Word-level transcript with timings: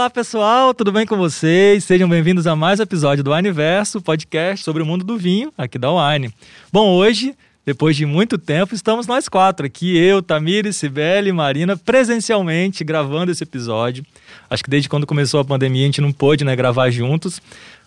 Olá 0.00 0.08
pessoal, 0.08 0.72
tudo 0.72 0.92
bem 0.92 1.04
com 1.04 1.16
vocês? 1.16 1.84
Sejam 1.84 2.08
bem-vindos 2.08 2.46
a 2.46 2.56
mais 2.56 2.80
um 2.80 2.82
episódio 2.84 3.22
do 3.22 3.32
Universo, 3.32 4.00
podcast 4.00 4.64
sobre 4.64 4.82
o 4.82 4.86
mundo 4.86 5.04
do 5.04 5.18
vinho 5.18 5.52
aqui 5.58 5.78
da 5.78 5.90
Wine. 5.90 6.32
Bom, 6.72 6.88
hoje, 6.94 7.36
depois 7.70 7.96
de 7.96 8.04
muito 8.04 8.36
tempo, 8.36 8.74
estamos 8.74 9.06
nós 9.06 9.28
quatro 9.28 9.64
aqui, 9.64 9.96
eu, 9.96 10.20
Tamires, 10.20 10.74
Sibeli 10.74 11.28
e 11.28 11.32
Marina, 11.32 11.76
presencialmente 11.76 12.82
gravando 12.82 13.30
esse 13.30 13.44
episódio. 13.44 14.04
Acho 14.50 14.64
que 14.64 14.68
desde 14.68 14.88
quando 14.88 15.06
começou 15.06 15.38
a 15.38 15.44
pandemia 15.44 15.84
a 15.84 15.86
gente 15.86 16.00
não 16.00 16.10
pôde 16.10 16.44
né, 16.44 16.56
gravar 16.56 16.90
juntos, 16.90 17.40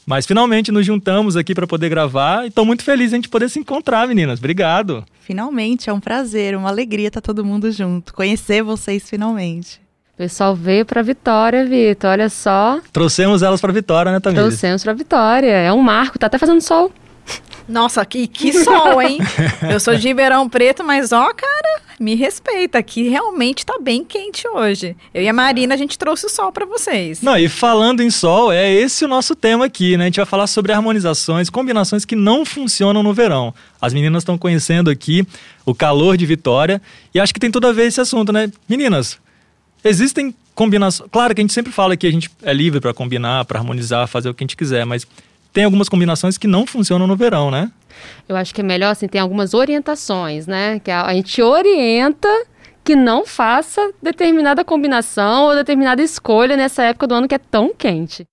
mas 0.05 0.25
finalmente 0.25 0.71
nos 0.71 0.85
juntamos 0.85 1.35
aqui 1.35 1.53
para 1.53 1.67
poder 1.67 1.89
gravar 1.89 2.45
e 2.45 2.47
estou 2.47 2.63
muito 2.63 2.81
feliz 2.81 3.09
de 3.09 3.15
a 3.15 3.17
gente 3.17 3.27
poder 3.27 3.49
se 3.49 3.59
encontrar, 3.59 4.07
meninas. 4.07 4.39
Obrigado. 4.39 5.03
Finalmente, 5.19 5.89
é 5.89 5.93
um 5.93 5.99
prazer, 5.99 6.55
uma 6.55 6.69
alegria 6.69 7.09
estar 7.09 7.19
todo 7.19 7.43
mundo 7.43 7.69
junto, 7.69 8.13
conhecer 8.13 8.63
vocês 8.63 9.09
finalmente. 9.09 9.81
O 10.13 10.17
pessoal 10.17 10.55
veio 10.55 10.85
pra 10.85 11.01
Vitória, 11.01 11.65
Vitor. 11.65 12.11
Olha 12.11 12.29
só. 12.29 12.79
Trouxemos 12.93 13.43
elas 13.43 13.59
pra 13.59 13.73
Vitória, 13.73 14.13
né, 14.13 14.21
Tamires? 14.21 14.45
Trouxemos 14.45 14.81
pra 14.81 14.93
Vitória. 14.93 15.51
É 15.51 15.73
um 15.73 15.81
marco, 15.81 16.17
tá 16.17 16.27
até 16.27 16.37
fazendo 16.37 16.61
sol. 16.61 16.89
Nossa, 17.67 18.05
que, 18.05 18.27
que 18.27 18.51
sol, 18.63 19.01
hein? 19.01 19.19
Eu 19.71 19.79
sou 19.79 19.95
de 19.95 20.07
Ribeirão 20.07 20.47
Preto, 20.49 20.83
mas 20.83 21.11
ó, 21.11 21.33
cara, 21.33 21.81
me 21.99 22.15
respeita, 22.15 22.77
aqui 22.77 23.07
realmente 23.07 23.65
tá 23.65 23.77
bem 23.81 24.03
quente 24.03 24.47
hoje. 24.47 24.95
Eu 25.13 25.23
e 25.23 25.29
a 25.29 25.33
Marina, 25.33 25.73
a 25.73 25.77
gente 25.77 25.97
trouxe 25.97 26.25
o 26.25 26.29
sol 26.29 26.51
para 26.51 26.65
vocês. 26.65 27.21
Não, 27.21 27.37
e 27.37 27.47
falando 27.47 28.01
em 28.01 28.09
sol, 28.09 28.51
é 28.51 28.71
esse 28.71 29.05
o 29.05 29.07
nosso 29.07 29.35
tema 29.35 29.65
aqui, 29.65 29.95
né? 29.97 30.05
A 30.05 30.07
gente 30.07 30.17
vai 30.17 30.25
falar 30.25 30.47
sobre 30.47 30.71
harmonizações, 30.71 31.49
combinações 31.49 32.05
que 32.05 32.15
não 32.15 32.45
funcionam 32.45 33.01
no 33.01 33.13
verão. 33.13 33.53
As 33.81 33.93
meninas 33.93 34.21
estão 34.21 34.37
conhecendo 34.37 34.89
aqui 34.89 35.25
o 35.65 35.73
calor 35.73 36.17
de 36.17 36.25
Vitória 36.25 36.81
e 37.13 37.19
acho 37.19 37.33
que 37.33 37.39
tem 37.39 37.51
tudo 37.51 37.67
a 37.67 37.71
ver 37.71 37.87
esse 37.87 38.01
assunto, 38.01 38.31
né? 38.31 38.51
Meninas, 38.67 39.19
Existem 39.83 40.33
combinações. 40.55 41.09
Claro 41.11 41.35
que 41.35 41.41
a 41.41 41.43
gente 41.43 41.53
sempre 41.53 41.71
fala 41.71 41.97
que 41.97 42.07
a 42.07 42.11
gente 42.11 42.31
é 42.41 42.53
livre 42.53 42.79
para 42.79 42.93
combinar, 42.93 43.43
para 43.45 43.59
harmonizar, 43.59 44.07
fazer 44.07 44.29
o 44.29 44.33
que 44.33 44.43
a 44.43 44.45
gente 44.45 44.55
quiser, 44.55 44.85
mas 44.85 45.05
tem 45.53 45.63
algumas 45.63 45.87
combinações 45.87 46.37
que 46.37 46.47
não 46.47 46.65
funcionam 46.65 47.05
no 47.05 47.15
verão, 47.15 47.51
né? 47.51 47.71
Eu 48.27 48.35
acho 48.35 48.53
que 48.53 48.61
é 48.61 48.63
melhor, 48.63 48.89
assim, 48.89 49.07
tem 49.07 49.21
algumas 49.21 49.53
orientações, 49.53 50.47
né? 50.47 50.79
Que 50.79 50.89
a, 50.89 51.05
a 51.05 51.13
gente 51.13 51.41
orienta 51.41 52.27
que 52.83 52.95
não 52.95 53.25
faça 53.25 53.91
determinada 54.01 54.65
combinação 54.65 55.45
ou 55.45 55.55
determinada 55.55 56.01
escolha 56.01 56.57
nessa 56.57 56.83
época 56.83 57.07
do 57.07 57.15
ano 57.15 57.27
que 57.27 57.35
é 57.35 57.39
tão 57.39 57.73
quente. 57.73 58.25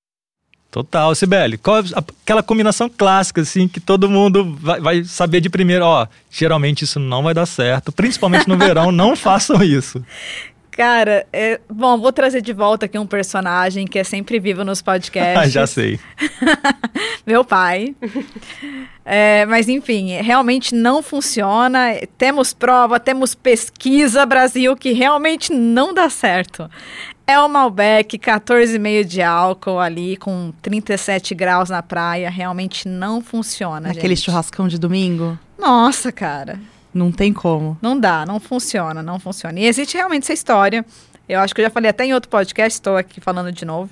Total, 0.70 1.12
Sibeli. 1.14 1.58
Qual 1.58 1.78
é 1.78 1.82
aquela 1.94 2.42
combinação 2.42 2.88
clássica, 2.88 3.40
assim, 3.40 3.66
que 3.66 3.80
todo 3.80 4.08
mundo 4.08 4.56
vai, 4.60 4.80
vai, 4.80 5.04
saber 5.04 5.40
de 5.40 5.50
primeiro, 5.50 5.84
ó, 5.84 6.06
geralmente 6.30 6.84
isso 6.84 7.00
não 7.00 7.24
vai 7.24 7.34
dar 7.34 7.46
certo, 7.46 7.90
principalmente 7.90 8.48
no 8.48 8.56
verão, 8.56 8.92
não 8.92 9.14
façam 9.16 9.62
isso. 9.62 10.04
Cara, 10.70 11.26
é, 11.32 11.60
bom, 11.68 11.98
vou 11.98 12.12
trazer 12.12 12.40
de 12.40 12.52
volta 12.52 12.86
aqui 12.86 12.98
um 12.98 13.06
personagem 13.06 13.86
que 13.86 13.98
é 13.98 14.04
sempre 14.04 14.38
vivo 14.38 14.64
nos 14.64 14.80
podcasts. 14.80 15.36
Ah, 15.36 15.46
já 15.48 15.66
sei. 15.66 15.98
Meu 17.26 17.44
pai. 17.44 17.94
É, 19.04 19.44
mas 19.46 19.68
enfim, 19.68 20.12
realmente 20.20 20.74
não 20.74 21.02
funciona. 21.02 21.94
Temos 22.16 22.54
prova, 22.54 23.00
temos 23.00 23.34
pesquisa, 23.34 24.24
Brasil, 24.24 24.76
que 24.76 24.92
realmente 24.92 25.52
não 25.52 25.92
dá 25.92 26.08
certo. 26.08 26.70
É 27.26 27.38
o 27.38 27.48
Malbec, 27.48 28.18
14,5 28.18 29.04
de 29.04 29.22
álcool 29.22 29.78
ali, 29.78 30.16
com 30.16 30.52
37 30.62 31.34
graus 31.34 31.70
na 31.70 31.82
praia. 31.82 32.28
Realmente 32.28 32.88
não 32.88 33.20
funciona. 33.20 33.88
Naquele 33.88 34.16
gente. 34.16 34.24
churrascão 34.24 34.66
de 34.66 34.78
domingo? 34.78 35.38
Nossa, 35.58 36.10
cara. 36.10 36.58
Não 36.92 37.12
tem 37.12 37.32
como. 37.32 37.78
Não 37.80 37.98
dá, 37.98 38.26
não 38.26 38.40
funciona, 38.40 39.02
não 39.02 39.18
funciona. 39.18 39.58
E 39.60 39.66
existe 39.66 39.96
realmente 39.96 40.24
essa 40.24 40.32
história. 40.32 40.84
Eu 41.28 41.40
acho 41.40 41.54
que 41.54 41.60
eu 41.60 41.64
já 41.64 41.70
falei 41.70 41.90
até 41.90 42.04
em 42.04 42.12
outro 42.12 42.28
podcast, 42.28 42.76
estou 42.76 42.96
aqui 42.96 43.20
falando 43.20 43.52
de 43.52 43.64
novo. 43.64 43.90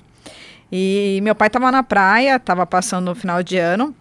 E 0.71 1.21
meu 1.23 1.35
pai 1.35 1.47
estava 1.47 1.71
na 1.71 1.83
praia, 1.83 2.37
estava 2.37 2.67
passando 2.67 3.11
o 3.11 3.15
final 3.15 3.43
de 3.43 3.57
ano 3.57 3.95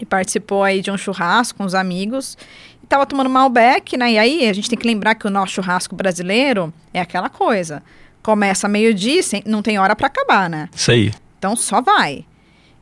e 0.00 0.06
participou 0.06 0.62
aí 0.62 0.80
de 0.80 0.90
um 0.90 0.96
churrasco 0.96 1.58
com 1.58 1.64
os 1.64 1.74
amigos. 1.74 2.38
E 2.82 2.86
tava 2.86 3.04
tomando 3.04 3.28
Malbec, 3.28 3.96
né? 3.96 4.12
E 4.12 4.18
aí 4.18 4.48
a 4.48 4.52
gente 4.52 4.70
tem 4.70 4.78
que 4.78 4.86
lembrar 4.86 5.16
que 5.16 5.26
o 5.26 5.30
nosso 5.30 5.54
churrasco 5.54 5.94
brasileiro 5.94 6.72
é 6.94 7.00
aquela 7.00 7.28
coisa. 7.28 7.82
Começa 8.22 8.68
meio-dia, 8.68 9.20
não 9.44 9.62
tem 9.62 9.78
hora 9.78 9.96
para 9.96 10.06
acabar, 10.06 10.48
né? 10.48 10.68
Isso 10.74 10.90
aí. 10.90 11.12
Então 11.38 11.56
só 11.56 11.80
vai. 11.80 12.24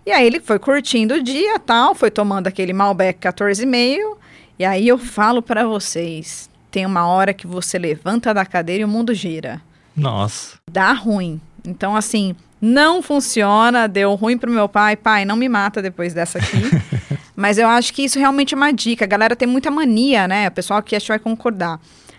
E 0.04 0.12
aí 0.12 0.26
ele 0.26 0.40
foi 0.40 0.58
curtindo 0.58 1.14
o 1.14 1.22
dia, 1.22 1.58
tal, 1.58 1.94
foi 1.94 2.10
tomando 2.10 2.46
aquele 2.46 2.72
Malbec 2.72 3.18
14,5 3.18 4.16
e 4.58 4.64
aí 4.64 4.88
eu 4.88 4.98
falo 4.98 5.42
para 5.42 5.66
vocês, 5.66 6.48
tem 6.70 6.86
uma 6.86 7.06
hora 7.06 7.34
que 7.34 7.46
você 7.46 7.78
levanta 7.78 8.32
da 8.32 8.44
cadeira 8.44 8.82
e 8.82 8.84
o 8.84 8.88
mundo 8.88 9.14
gira. 9.14 9.60
Nossa. 9.96 10.58
Dá 10.70 10.92
ruim. 10.92 11.40
Então 11.64 11.96
assim, 11.96 12.34
não 12.60 13.02
funciona, 13.02 13.86
deu 13.86 14.14
ruim 14.14 14.38
pro 14.38 14.50
meu 14.50 14.68
pai, 14.68 14.96
pai, 14.96 15.24
não 15.24 15.36
me 15.36 15.48
mata 15.48 15.82
depois 15.82 16.14
dessa 16.14 16.38
aqui. 16.38 16.56
Mas 17.36 17.58
eu 17.58 17.68
acho 17.68 17.92
que 17.92 18.02
isso 18.02 18.18
realmente 18.18 18.54
é 18.54 18.56
uma 18.56 18.72
dica. 18.72 19.04
A 19.04 19.08
galera 19.08 19.36
tem 19.36 19.46
muita 19.46 19.70
mania, 19.70 20.26
né? 20.26 20.48
O 20.48 20.52
pessoal 20.52 20.82
que 20.82 20.96
acho 20.96 21.04
que 21.04 21.12
vai 21.12 21.18
concordar. 21.18 21.78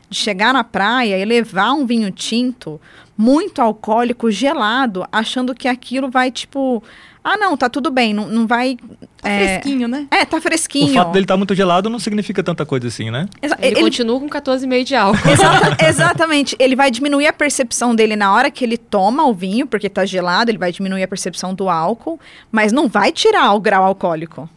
De 0.09 0.17
chegar 0.17 0.53
na 0.53 0.63
praia 0.63 1.17
e 1.17 1.25
levar 1.25 1.73
um 1.73 1.85
vinho 1.85 2.11
tinto 2.11 2.79
muito 3.17 3.61
alcoólico, 3.61 4.29
gelado, 4.29 5.05
achando 5.11 5.55
que 5.55 5.67
aquilo 5.67 6.09
vai, 6.09 6.29
tipo, 6.29 6.83
ah, 7.23 7.37
não, 7.37 7.57
tá 7.57 7.69
tudo 7.69 7.91
bem, 7.91 8.13
não, 8.13 8.27
não 8.27 8.47
vai. 8.47 8.77
Tá 9.21 9.29
é... 9.29 9.59
fresquinho, 9.59 9.87
né? 9.87 10.07
É, 10.11 10.23
tá 10.23 10.39
fresquinho. 10.39 10.91
O 10.91 10.93
fato 10.93 11.11
dele 11.11 11.25
estar 11.25 11.33
tá 11.33 11.37
muito 11.37 11.53
gelado 11.55 11.89
não 11.89 11.99
significa 11.99 12.41
tanta 12.43 12.65
coisa 12.65 12.87
assim, 12.87 13.11
né? 13.11 13.27
Exa 13.41 13.57
ele, 13.59 13.75
ele, 13.75 13.81
continua 13.81 14.19
com 14.19 14.29
14,5 14.29 14.83
de 14.83 14.95
álcool. 14.95 15.19
Exata, 15.29 15.85
exatamente. 15.85 16.55
Ele 16.59 16.75
vai 16.75 16.89
diminuir 16.89 17.27
a 17.27 17.33
percepção 17.33 17.95
dele 17.95 18.15
na 18.15 18.33
hora 18.33 18.49
que 18.49 18.63
ele 18.63 18.77
toma 18.77 19.25
o 19.25 19.33
vinho, 19.33 19.67
porque 19.67 19.89
tá 19.89 20.05
gelado, 20.05 20.51
ele 20.51 20.57
vai 20.57 20.71
diminuir 20.71 21.03
a 21.03 21.07
percepção 21.07 21.53
do 21.53 21.69
álcool, 21.69 22.19
mas 22.51 22.71
não 22.71 22.87
vai 22.87 23.11
tirar 23.11 23.53
o 23.53 23.59
grau 23.59 23.83
alcoólico, 23.83 24.49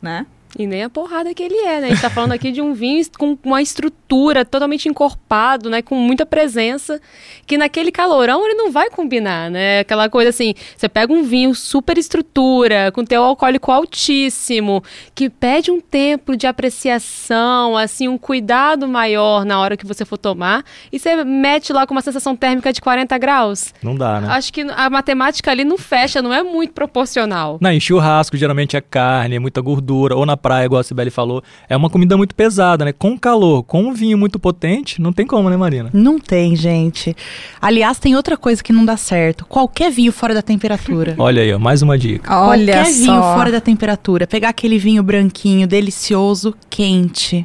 né? 0.00 0.26
E 0.58 0.66
nem 0.66 0.82
a 0.82 0.90
porrada 0.90 1.34
que 1.34 1.42
ele 1.42 1.56
é, 1.56 1.80
né? 1.80 1.86
A 1.86 1.90
gente 1.90 2.00
tá 2.00 2.10
falando 2.10 2.32
aqui 2.32 2.50
de 2.50 2.62
um 2.62 2.72
vinho 2.72 3.04
com 3.18 3.36
uma 3.44 3.60
estrutura 3.60 4.44
totalmente 4.44 4.88
encorpado, 4.88 5.68
né? 5.68 5.82
Com 5.82 5.96
muita 5.96 6.24
presença, 6.24 7.00
que 7.46 7.58
naquele 7.58 7.92
calorão 7.92 8.44
ele 8.44 8.54
não 8.54 8.70
vai 8.70 8.88
combinar, 8.88 9.50
né? 9.50 9.80
Aquela 9.80 10.08
coisa 10.08 10.30
assim, 10.30 10.54
você 10.76 10.88
pega 10.88 11.12
um 11.12 11.22
vinho 11.22 11.54
super 11.54 11.98
estrutura, 11.98 12.90
com 12.92 13.04
teu 13.04 13.22
alcoólico 13.22 13.70
altíssimo, 13.70 14.82
que 15.14 15.28
pede 15.28 15.70
um 15.70 15.80
tempo 15.80 16.36
de 16.36 16.46
apreciação, 16.46 17.76
assim, 17.76 18.08
um 18.08 18.16
cuidado 18.16 18.88
maior 18.88 19.44
na 19.44 19.60
hora 19.60 19.76
que 19.76 19.86
você 19.86 20.04
for 20.04 20.16
tomar, 20.16 20.64
e 20.90 20.98
você 20.98 21.22
mete 21.24 21.72
lá 21.72 21.86
com 21.86 21.92
uma 21.92 22.00
sensação 22.00 22.34
térmica 22.34 22.72
de 22.72 22.80
40 22.80 23.18
graus. 23.18 23.74
Não 23.82 23.94
dá, 23.94 24.20
né? 24.20 24.28
Acho 24.30 24.52
que 24.52 24.62
a 24.62 24.88
matemática 24.88 25.50
ali 25.50 25.64
não 25.64 25.76
fecha, 25.76 26.22
não 26.22 26.32
é 26.32 26.42
muito 26.42 26.72
proporcional. 26.72 27.58
Não, 27.60 27.70
em 27.70 27.80
churrasco 27.80 28.36
geralmente 28.36 28.76
é 28.76 28.80
carne, 28.80 29.36
é 29.36 29.38
muita 29.38 29.60
gordura, 29.60 30.16
ou 30.16 30.24
na 30.24 30.36
praia, 30.46 30.64
igual 30.64 30.80
a 30.80 30.84
Sibeli 30.84 31.10
falou, 31.10 31.42
é 31.68 31.76
uma 31.76 31.90
comida 31.90 32.16
muito 32.16 32.32
pesada, 32.32 32.84
né? 32.84 32.92
Com 32.92 33.18
calor, 33.18 33.64
com 33.64 33.82
um 33.82 33.92
vinho 33.92 34.16
muito 34.16 34.38
potente, 34.38 35.00
não 35.00 35.12
tem 35.12 35.26
como, 35.26 35.50
né, 35.50 35.56
Marina? 35.56 35.90
Não 35.92 36.20
tem, 36.20 36.54
gente. 36.54 37.16
Aliás, 37.60 37.98
tem 37.98 38.14
outra 38.14 38.36
coisa 38.36 38.62
que 38.62 38.72
não 38.72 38.84
dá 38.84 38.96
certo. 38.96 39.44
Qualquer 39.46 39.90
vinho 39.90 40.12
fora 40.12 40.32
da 40.32 40.42
temperatura. 40.42 41.16
Olha 41.18 41.42
aí, 41.42 41.52
ó, 41.52 41.58
mais 41.58 41.82
uma 41.82 41.98
dica. 41.98 42.32
Olha 42.38 42.74
Qualquer 42.74 42.92
só. 42.92 42.98
vinho 43.00 43.22
fora 43.34 43.50
da 43.50 43.60
temperatura. 43.60 44.24
Pegar 44.24 44.50
aquele 44.50 44.78
vinho 44.78 45.02
branquinho, 45.02 45.66
delicioso, 45.66 46.54
quente. 46.70 47.44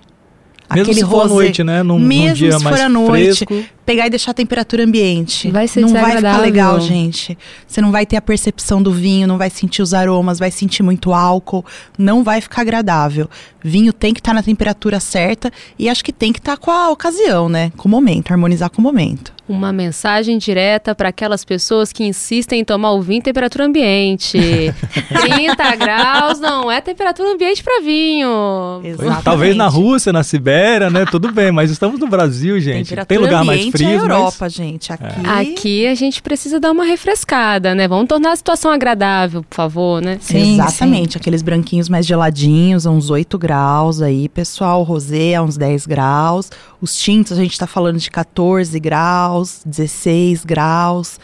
Mesmo 0.74 0.92
aquele 0.92 1.06
se 1.06 1.09
for 1.09 1.24
rosé, 1.24 1.26
à 1.26 1.36
noite, 1.36 1.64
né? 1.64 1.84
Num, 1.84 2.00
mesmo 2.00 2.28
num 2.28 2.34
dia 2.34 2.52
se 2.52 2.64
for 2.64 2.72
mais 2.72 2.82
à 2.82 2.90
noite, 2.90 3.46
fresco. 3.46 3.70
pegar 3.86 4.08
e 4.08 4.09
deixar 4.09 4.32
a 4.32 4.34
temperatura 4.34 4.84
ambiente. 4.84 5.50
Vai 5.50 5.68
ser 5.68 5.82
Não 5.82 5.90
vai 5.90 6.16
ficar 6.16 6.38
legal, 6.38 6.80
gente. 6.80 7.38
Você 7.68 7.82
não 7.82 7.92
vai 7.92 8.06
ter 8.06 8.18
a 8.18 8.22
percepção 8.22 8.81
do 8.81 8.92
vinho, 8.92 9.28
não 9.28 9.38
vai 9.38 9.50
sentir 9.50 9.81
os 9.81 9.94
aromas, 9.94 10.40
vai 10.40 10.51
sentir 10.51 10.84
muito 10.84 11.13
álcool, 11.13 11.66
não 11.98 12.24
vai 12.24 12.42
ficar 12.42 12.62
agradável. 12.62 13.30
Vinho 13.63 13.94
tem 13.94 14.13
que 14.13 14.19
estar 14.19 14.31
tá 14.31 14.36
na 14.36 14.44
temperatura 14.44 15.00
certa 15.00 15.51
e 15.78 15.88
acho 15.88 16.04
que 16.04 16.12
tem 16.12 16.34
que 16.34 16.40
estar 16.40 16.57
tá 16.57 16.57
com 16.57 16.72
a 16.72 16.90
ocasião, 16.90 17.48
né? 17.48 17.72
Com 17.78 17.88
o 17.88 17.92
momento, 17.92 18.31
harmonizar 18.31 18.69
com 18.69 18.80
o 18.80 18.84
momento. 18.84 19.34
Uma 19.48 19.74
mensagem 19.74 20.38
direta 20.38 20.95
para 20.95 21.10
aquelas 21.10 21.44
pessoas 21.44 21.92
que 21.92 22.06
insistem 22.06 22.62
em 22.62 22.63
tomar 22.63 22.92
o 22.92 23.01
vinho 23.01 23.19
em 23.19 23.22
temperatura 23.22 23.66
ambiente. 23.66 24.40
30 25.10 25.75
graus 25.75 26.40
não 26.40 26.61
é 26.71 26.81
temperatura 26.81 27.33
ambiente 27.33 27.63
para 27.63 27.81
vinho. 27.81 28.81
Exatamente. 28.83 29.23
Talvez 29.23 29.56
na 29.56 29.68
Rússia, 29.68 30.13
na 30.13 30.23
Sibéria, 30.23 30.89
né? 30.89 31.06
Tudo 31.06 31.31
bem, 31.31 31.51
mas 31.51 31.69
estamos 31.71 32.00
no 32.00 32.07
Brasil, 32.07 32.59
gente. 32.59 32.95
Tem 33.06 33.18
lugar 33.18 33.44
mais 33.44 33.68
frio. 33.69 33.89
É 33.89 33.95
Europa, 33.95 34.38
mas... 34.41 34.53
gente. 34.53 34.94
Aqui... 34.94 35.03
É. 35.03 35.51
Aqui 35.51 35.88
a 35.88 35.95
gente 35.95 36.21
precisa 36.21 36.59
dar 36.59 36.71
uma 36.71 36.85
refrescada, 36.85 37.73
né? 37.75 37.88
Vamos 37.88 38.07
tornar 38.07 38.31
a 38.31 38.35
situação 38.35 38.71
agradável, 38.71 39.44
por 39.44 39.56
favor, 39.56 40.01
né? 40.01 40.18
Sim, 40.21 40.53
Exatamente. 40.53 41.13
Sim. 41.13 41.19
Aqueles 41.19 41.41
branquinhos 41.41 41.89
mais 41.89 42.06
geladinhos, 42.06 42.85
uns 42.85 43.09
8 43.09 43.38
graus 43.38 44.01
aí, 44.01 44.29
pessoal. 44.29 44.81
O 44.81 44.83
rosé 44.83 45.35
a 45.35 45.44
uns 45.44 45.57
10 45.57 45.85
graus. 45.85 46.50
Os 46.79 46.97
tintos, 46.97 47.38
a 47.38 47.41
gente 47.41 47.53
está 47.53 47.68
falando 47.68 47.97
de 47.97 48.09
14 48.09 48.79
graus 48.79 48.91
graus, 48.91 49.62
16 49.65 50.45
graus. 50.45 51.19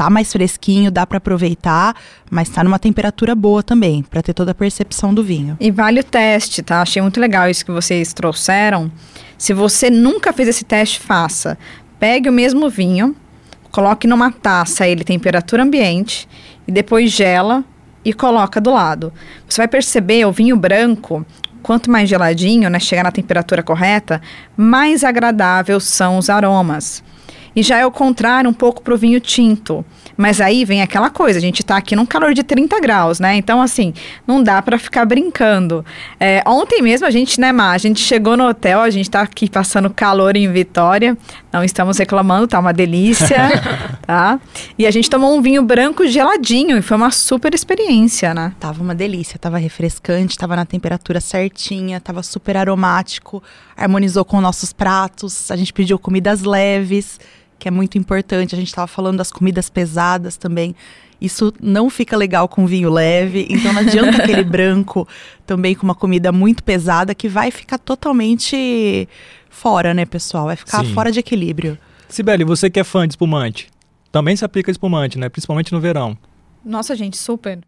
Tá 0.00 0.08
mais 0.08 0.32
fresquinho, 0.32 0.90
dá 0.90 1.06
para 1.06 1.18
aproveitar, 1.18 1.94
mas 2.30 2.48
tá 2.48 2.64
numa 2.64 2.78
temperatura 2.78 3.34
boa 3.34 3.62
também, 3.62 4.02
para 4.02 4.22
ter 4.22 4.32
toda 4.32 4.52
a 4.52 4.54
percepção 4.54 5.12
do 5.12 5.22
vinho. 5.22 5.58
E 5.60 5.70
vale 5.70 6.00
o 6.00 6.04
teste, 6.04 6.62
tá? 6.62 6.80
Achei 6.80 7.02
muito 7.02 7.20
legal 7.20 7.50
isso 7.50 7.66
que 7.66 7.70
vocês 7.70 8.14
trouxeram. 8.14 8.90
Se 9.36 9.52
você 9.52 9.90
nunca 9.90 10.32
fez 10.32 10.48
esse 10.48 10.64
teste, 10.64 10.98
faça. 10.98 11.58
Pegue 11.98 12.30
o 12.30 12.32
mesmo 12.32 12.70
vinho, 12.70 13.14
coloque 13.70 14.06
numa 14.06 14.32
taça 14.32 14.88
ele 14.88 15.04
temperatura 15.04 15.64
ambiente 15.64 16.26
e 16.66 16.72
depois 16.72 17.10
gela 17.10 17.62
e 18.02 18.14
coloca 18.14 18.58
do 18.58 18.70
lado. 18.70 19.12
Você 19.46 19.60
vai 19.60 19.68
perceber 19.68 20.24
o 20.24 20.32
vinho 20.32 20.56
branco, 20.56 21.26
quanto 21.62 21.90
mais 21.90 22.08
geladinho, 22.08 22.70
né, 22.70 22.80
chegar 22.80 23.02
na 23.02 23.12
temperatura 23.12 23.62
correta, 23.62 24.22
mais 24.56 25.04
agradável 25.04 25.78
são 25.78 26.16
os 26.16 26.30
aromas. 26.30 27.02
E 27.54 27.62
já 27.62 27.78
é 27.78 27.86
o 27.86 27.90
contrário 27.90 28.48
um 28.48 28.52
pouco 28.52 28.82
para 28.82 28.94
o 28.94 28.96
vinho 28.96 29.20
tinto. 29.20 29.84
Mas 30.16 30.40
aí 30.40 30.64
vem 30.64 30.82
aquela 30.82 31.10
coisa, 31.10 31.38
a 31.38 31.42
gente 31.42 31.60
está 31.62 31.76
aqui 31.76 31.96
num 31.96 32.06
calor 32.06 32.34
de 32.34 32.42
30 32.42 32.78
graus, 32.80 33.18
né? 33.18 33.36
Então, 33.36 33.60
assim, 33.60 33.94
não 34.26 34.42
dá 34.42 34.60
para 34.60 34.78
ficar 34.78 35.04
brincando. 35.04 35.84
É, 36.18 36.42
ontem 36.46 36.82
mesmo 36.82 37.06
a 37.06 37.10
gente, 37.10 37.40
né, 37.40 37.52
Má? 37.52 37.72
A 37.72 37.78
gente 37.78 38.00
chegou 38.00 38.36
no 38.36 38.46
hotel, 38.46 38.80
a 38.80 38.90
gente 38.90 39.06
está 39.06 39.22
aqui 39.22 39.48
passando 39.48 39.88
calor 39.90 40.36
em 40.36 40.50
Vitória. 40.52 41.16
Não 41.52 41.64
estamos 41.64 41.98
reclamando, 41.98 42.46
tá 42.46 42.58
uma 42.58 42.72
delícia, 42.72 43.36
tá? 44.06 44.38
E 44.78 44.86
a 44.86 44.90
gente 44.90 45.08
tomou 45.10 45.34
um 45.34 45.42
vinho 45.42 45.62
branco 45.62 46.06
geladinho 46.06 46.76
e 46.76 46.82
foi 46.82 46.96
uma 46.96 47.10
super 47.10 47.54
experiência, 47.54 48.32
né? 48.34 48.52
Tava 48.60 48.82
uma 48.82 48.94
delícia, 48.94 49.38
tava 49.38 49.58
refrescante, 49.58 50.38
tava 50.38 50.54
na 50.54 50.64
temperatura 50.64 51.20
certinha, 51.20 52.00
tava 52.00 52.22
super 52.22 52.56
aromático, 52.56 53.42
harmonizou 53.76 54.24
com 54.24 54.40
nossos 54.40 54.72
pratos. 54.72 55.50
A 55.50 55.56
gente 55.56 55.72
pediu 55.72 55.98
comidas 55.98 56.42
leves 56.42 57.18
que 57.60 57.68
é 57.68 57.70
muito 57.70 57.96
importante. 57.96 58.54
A 58.54 58.58
gente 58.58 58.68
estava 58.68 58.88
falando 58.88 59.18
das 59.18 59.30
comidas 59.30 59.70
pesadas 59.70 60.36
também. 60.36 60.74
Isso 61.20 61.52
não 61.60 61.90
fica 61.90 62.16
legal 62.16 62.48
com 62.48 62.66
vinho 62.66 62.90
leve, 62.90 63.46
então 63.50 63.72
não 63.72 63.82
adianta 63.82 64.16
aquele 64.24 64.42
branco 64.42 65.06
também 65.46 65.74
com 65.74 65.84
uma 65.84 65.94
comida 65.94 66.32
muito 66.32 66.64
pesada 66.64 67.14
que 67.14 67.28
vai 67.28 67.50
ficar 67.50 67.78
totalmente 67.78 69.06
fora, 69.50 69.92
né, 69.92 70.06
pessoal? 70.06 70.46
Vai 70.46 70.56
ficar 70.56 70.84
Sim. 70.84 70.94
fora 70.94 71.12
de 71.12 71.20
equilíbrio. 71.20 71.78
Sibeli, 72.08 72.42
você 72.42 72.70
que 72.70 72.80
é 72.80 72.84
fã 72.84 73.06
de 73.06 73.12
espumante, 73.12 73.68
também 74.10 74.34
se 74.34 74.44
aplica 74.44 74.70
espumante, 74.70 75.18
né? 75.18 75.28
Principalmente 75.28 75.72
no 75.72 75.80
verão. 75.80 76.16
Nossa, 76.64 76.96
gente, 76.96 77.18
super. 77.18 77.60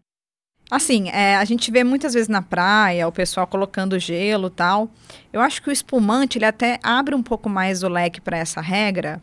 Assim, 0.71 1.09
é, 1.09 1.35
a 1.35 1.45
gente 1.45 1.69
vê 1.69 1.83
muitas 1.83 2.13
vezes 2.13 2.27
na 2.27 2.41
praia 2.41 3.07
o 3.07 3.11
pessoal 3.11 3.45
colocando 3.45 3.99
gelo 3.99 4.49
tal. 4.49 4.89
Eu 5.31 5.39
acho 5.39 5.61
que 5.61 5.69
o 5.69 5.71
espumante 5.71 6.37
ele 6.37 6.45
até 6.45 6.79
abre 6.81 7.13
um 7.13 7.21
pouco 7.21 7.47
mais 7.47 7.83
o 7.83 7.87
leque 7.87 8.19
para 8.19 8.37
essa 8.37 8.59
regra, 8.59 9.21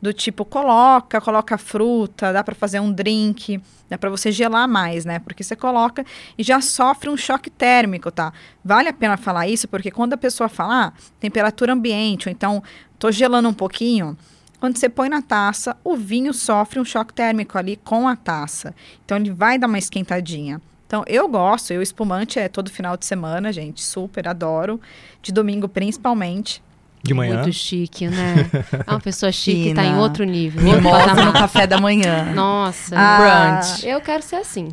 do 0.00 0.12
tipo 0.12 0.44
coloca, 0.44 1.20
coloca 1.20 1.58
fruta, 1.58 2.32
dá 2.32 2.44
para 2.44 2.54
fazer 2.54 2.80
um 2.80 2.92
drink, 2.92 3.60
dá 3.88 3.98
para 3.98 4.08
você 4.08 4.30
gelar 4.30 4.68
mais, 4.68 5.04
né? 5.04 5.18
Porque 5.18 5.42
você 5.42 5.56
coloca 5.56 6.04
e 6.36 6.42
já 6.42 6.60
sofre 6.60 7.10
um 7.10 7.16
choque 7.16 7.50
térmico, 7.50 8.10
tá? 8.10 8.32
Vale 8.64 8.88
a 8.88 8.92
pena 8.92 9.16
falar 9.16 9.48
isso 9.48 9.66
porque 9.66 9.90
quando 9.90 10.12
a 10.12 10.18
pessoa 10.18 10.48
fala 10.48 10.86
ah, 10.86 10.92
temperatura 11.18 11.72
ambiente, 11.72 12.28
ou 12.28 12.32
então 12.32 12.62
tô 12.98 13.10
gelando 13.10 13.48
um 13.48 13.54
pouquinho, 13.54 14.16
quando 14.60 14.76
você 14.76 14.88
põe 14.88 15.08
na 15.08 15.22
taça, 15.22 15.76
o 15.84 15.96
vinho 15.96 16.32
sofre 16.34 16.80
um 16.80 16.84
choque 16.84 17.12
térmico 17.12 17.56
ali 17.58 17.76
com 17.76 18.08
a 18.08 18.16
taça. 18.16 18.74
Então 19.04 19.16
ele 19.16 19.30
vai 19.30 19.58
dar 19.58 19.66
uma 19.66 19.78
esquentadinha. 19.78 20.60
Então 20.86 21.04
eu 21.06 21.28
gosto, 21.28 21.72
eu 21.72 21.82
espumante 21.82 22.38
é 22.38 22.48
todo 22.48 22.70
final 22.70 22.96
de 22.96 23.04
semana, 23.04 23.52
gente, 23.52 23.84
super 23.84 24.26
adoro, 24.26 24.80
de 25.20 25.32
domingo 25.32 25.68
principalmente. 25.68 26.62
De 27.02 27.14
manhã? 27.14 27.42
Muito 27.42 27.52
chique, 27.52 28.08
né? 28.08 28.50
É 28.86 28.90
uma 28.90 29.00
pessoa 29.00 29.30
chique, 29.30 29.68
Fina. 29.68 29.82
tá 29.82 29.88
em 29.88 29.96
outro 29.96 30.24
nível. 30.24 30.62
Mimosa 30.62 31.24
no 31.24 31.32
café 31.32 31.66
da 31.66 31.78
manhã. 31.78 32.32
Nossa. 32.34 32.94
Ah, 32.96 33.60
brunch. 33.60 33.86
Eu 33.86 34.00
quero 34.00 34.22
ser 34.22 34.36
assim. 34.36 34.68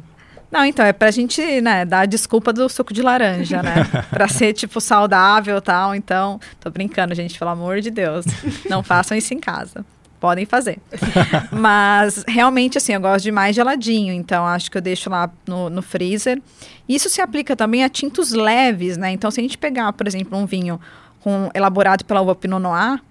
Não, 0.52 0.64
então, 0.64 0.86
é 0.86 0.94
pra 0.94 1.12
gente, 1.12 1.42
né, 1.60 1.84
dar 1.84 2.02
a 2.02 2.06
desculpa 2.06 2.54
do 2.54 2.70
suco 2.70 2.94
de 2.94 3.02
laranja, 3.02 3.62
né? 3.62 3.84
pra 4.10 4.28
ser, 4.28 4.54
tipo, 4.54 4.80
saudável 4.80 5.58
e 5.58 5.62
tal. 5.62 5.94
Então, 5.94 6.40
tô 6.60 6.70
brincando, 6.70 7.14
gente, 7.14 7.38
pelo 7.38 7.52
amor 7.52 7.82
de 7.82 7.92
Deus. 7.92 8.26
Não 8.70 8.82
façam 8.82 9.18
isso 9.18 9.34
em 9.34 9.40
casa. 9.40 9.86
Podem 10.20 10.46
fazer. 10.46 10.80
Mas, 11.52 12.24
realmente, 12.28 12.78
assim, 12.78 12.94
eu 12.94 13.02
gosto 13.02 13.24
de 13.24 13.32
mais 13.32 13.56
geladinho. 13.56 14.14
Então, 14.14 14.46
acho 14.46 14.72
que 14.72 14.78
eu 14.78 14.82
deixo 14.82 15.10
lá 15.10 15.30
no, 15.46 15.70
no 15.70 15.82
freezer. 15.82 16.42
Isso 16.88 17.10
se 17.10 17.20
aplica 17.20 17.56
também 17.56 17.84
a 17.84 17.90
tintos 17.90 18.32
leves, 18.32 18.96
né? 18.96 19.12
Então, 19.12 19.30
se 19.30 19.42
a 19.42 19.44
gente 19.44 19.58
pegar, 19.58 19.92
por 19.94 20.08
exemplo, 20.08 20.38
um 20.38 20.46
vinho 20.46 20.80
com, 21.26 21.50
elaborado 21.56 22.06
pela 22.06 22.22
uva 22.22 22.36
Pinot 22.36 22.62
Noir, 22.62 23.02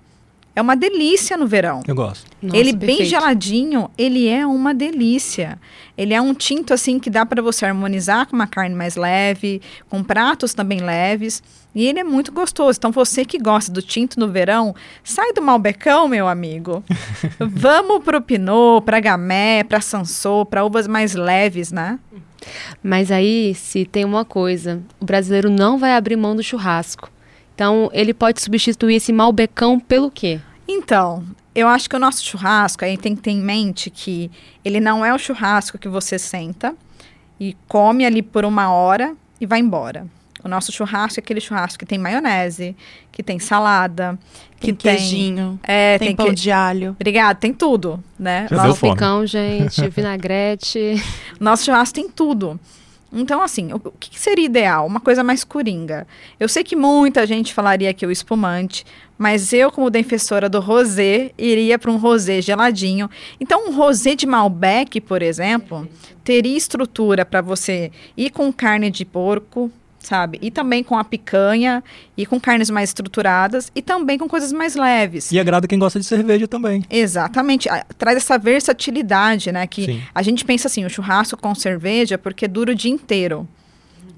é 0.54 0.62
uma 0.62 0.76
delícia 0.76 1.36
no 1.36 1.48
verão. 1.48 1.82
Eu 1.84 1.96
gosto. 1.96 2.30
Nossa, 2.40 2.56
ele 2.56 2.72
perfeito. 2.72 2.98
bem 2.98 3.04
geladinho, 3.04 3.90
ele 3.98 4.28
é 4.28 4.46
uma 4.46 4.72
delícia. 4.72 5.58
Ele 5.98 6.14
é 6.14 6.20
um 6.20 6.32
tinto 6.32 6.72
assim 6.72 7.00
que 7.00 7.10
dá 7.10 7.26
para 7.26 7.42
você 7.42 7.66
harmonizar 7.66 8.28
com 8.28 8.36
uma 8.36 8.46
carne 8.46 8.72
mais 8.72 8.94
leve, 8.94 9.60
com 9.88 10.00
pratos 10.00 10.54
também 10.54 10.80
leves, 10.80 11.42
e 11.74 11.84
ele 11.84 11.98
é 11.98 12.04
muito 12.04 12.30
gostoso. 12.30 12.78
Então 12.78 12.92
você 12.92 13.24
que 13.24 13.36
gosta 13.36 13.72
do 13.72 13.82
tinto 13.82 14.20
no 14.20 14.28
verão, 14.28 14.76
sai 15.02 15.32
do 15.32 15.42
malbecão, 15.42 16.06
meu 16.06 16.28
amigo. 16.28 16.84
Vamos 17.40 18.04
pro 18.04 18.22
Pinot, 18.22 18.84
para 18.84 19.00
Gamay, 19.00 19.64
para 19.64 19.80
Sansô, 19.80 20.46
para 20.46 20.64
uvas 20.64 20.86
mais 20.86 21.16
leves, 21.16 21.72
né? 21.72 21.98
Mas 22.80 23.10
aí, 23.10 23.56
se 23.56 23.84
tem 23.84 24.04
uma 24.04 24.24
coisa, 24.24 24.80
o 25.00 25.04
brasileiro 25.04 25.50
não 25.50 25.78
vai 25.78 25.96
abrir 25.96 26.14
mão 26.14 26.36
do 26.36 26.44
churrasco. 26.44 27.10
Então, 27.54 27.88
ele 27.92 28.12
pode 28.12 28.40
substituir 28.40 28.96
esse 28.96 29.12
malbecão 29.12 29.78
pelo 29.78 30.10
quê? 30.10 30.40
Então, 30.66 31.24
eu 31.54 31.68
acho 31.68 31.88
que 31.88 31.94
o 31.94 31.98
nosso 31.98 32.24
churrasco, 32.24 32.84
aí 32.84 32.96
tem 32.96 33.14
que 33.14 33.22
ter 33.22 33.30
em 33.30 33.40
mente 33.40 33.90
que 33.90 34.30
ele 34.64 34.80
não 34.80 35.04
é 35.04 35.14
o 35.14 35.18
churrasco 35.18 35.78
que 35.78 35.88
você 35.88 36.18
senta 36.18 36.74
e 37.38 37.56
come 37.68 38.04
ali 38.04 38.22
por 38.22 38.44
uma 38.44 38.72
hora 38.72 39.14
e 39.40 39.46
vai 39.46 39.60
embora. 39.60 40.06
O 40.42 40.48
nosso 40.48 40.70
churrasco 40.72 41.18
é 41.18 41.22
aquele 41.22 41.40
churrasco 41.40 41.78
que 41.78 41.86
tem 41.86 41.96
maionese, 41.96 42.76
que 43.10 43.22
tem 43.22 43.38
salada, 43.38 44.18
que 44.60 44.74
tem 44.74 44.74
queijinho, 44.74 45.58
tem, 45.62 45.74
é, 45.74 45.98
tem, 45.98 46.08
tem 46.08 46.16
pão 46.16 46.26
que... 46.26 46.34
de 46.34 46.50
alho. 46.50 46.90
Obrigada, 46.90 47.38
tem 47.38 47.54
tudo, 47.54 48.02
né? 48.18 48.46
Salpicão, 48.48 49.26
gente, 49.26 49.88
vinagrete. 49.88 51.02
Nosso 51.40 51.64
churrasco 51.64 51.94
tem 51.94 52.10
tudo. 52.10 52.60
Então, 53.14 53.40
assim, 53.40 53.72
o, 53.72 53.78
que 53.78 54.18
seria 54.18 54.44
ideal? 54.44 54.86
Uma 54.86 54.98
coisa 54.98 55.22
mais 55.22 55.44
coringa. 55.44 56.06
Eu 56.38 56.48
sei 56.48 56.64
que 56.64 56.74
muita 56.74 57.24
gente 57.26 57.54
falaria 57.54 57.94
que 57.94 58.04
o 58.04 58.10
espumante, 58.10 58.84
mas 59.16 59.52
eu, 59.52 59.70
como 59.70 59.88
defensora 59.88 60.48
do 60.48 60.58
rosé, 60.58 61.30
iria 61.38 61.78
para 61.78 61.92
um 61.92 61.96
rosé 61.96 62.42
geladinho. 62.42 63.08
Então, 63.40 63.68
um 63.68 63.76
rosé 63.76 64.16
de 64.16 64.26
Malbec, 64.26 65.00
por 65.00 65.22
exemplo, 65.22 65.88
teria 66.24 66.56
estrutura 66.56 67.24
para 67.24 67.40
você 67.40 67.92
ir 68.16 68.30
com 68.30 68.52
carne 68.52 68.90
de 68.90 69.04
porco, 69.04 69.70
sabe? 70.06 70.38
E 70.40 70.50
também 70.50 70.82
com 70.82 70.96
a 70.96 71.04
picanha, 71.04 71.82
e 72.16 72.24
com 72.26 72.40
carnes 72.40 72.70
mais 72.70 72.90
estruturadas, 72.90 73.70
e 73.74 73.82
também 73.82 74.18
com 74.18 74.28
coisas 74.28 74.52
mais 74.52 74.74
leves. 74.74 75.32
E 75.32 75.38
agrada 75.38 75.66
quem 75.66 75.78
gosta 75.78 75.98
de 75.98 76.06
cerveja 76.06 76.46
também. 76.46 76.84
Exatamente. 76.90 77.68
Traz 77.98 78.16
essa 78.16 78.38
versatilidade, 78.38 79.50
né? 79.50 79.66
Que 79.66 79.86
Sim. 79.86 80.02
a 80.14 80.22
gente 80.22 80.44
pensa 80.44 80.68
assim, 80.68 80.84
o 80.84 80.90
churrasco 80.90 81.36
com 81.36 81.54
cerveja, 81.54 82.18
porque 82.18 82.46
dura 82.46 82.72
o 82.72 82.74
dia 82.74 82.90
inteiro. 82.90 83.48